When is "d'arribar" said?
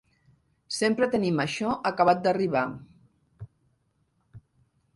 2.27-2.65